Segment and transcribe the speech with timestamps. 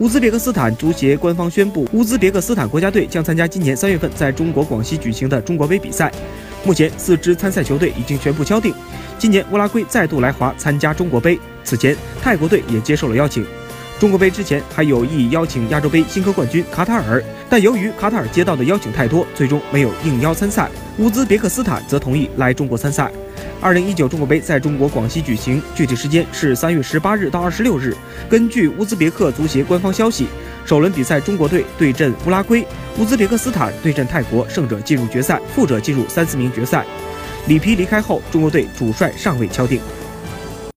[0.00, 6.10] 乌兹别克斯坦足协官方宣布，乌兹别克斯坦国家队将参加今年三月份在中国广西举行的中国杯比赛。
[6.64, 8.74] 目前，四支参赛球队已经全部敲定。
[9.18, 11.38] 今年，乌拉圭再度来华参加中国杯。
[11.64, 13.44] 此前，泰国队也接受了邀请。
[14.00, 20.70] 中国杯之前还有意邀请亚洲杯新科冠军卡塔尔，但由于卡塔尔接到的邀请太多，最终没有应邀参赛。
[20.96, 23.12] 乌兹别克斯坦则同意来中国参赛。
[23.60, 27.94] 二零一九中国杯在中国广西举行，具体时间是三月十八日到二十六日。
[28.26, 30.28] 根据乌兹别克足协官方消息，
[30.64, 32.66] 首轮比赛中国队对阵乌拉圭，
[32.98, 36.86] 乌兹别克斯坦对阵泰国，胜者进入决赛，负者进入三四名决赛。
[37.46, 39.78] 里皮离开后，中国队主帅尚未敲定。